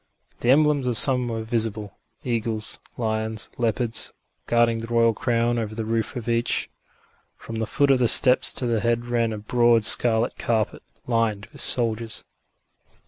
[0.39, 4.13] The emblems of some were visible eagles, lions, leopards
[4.47, 6.71] guarding the royal crown above the roof of each.
[7.37, 11.45] From the foot of the steps to the head ran a broad scarlet carpet, lined
[11.51, 12.23] with soldiers.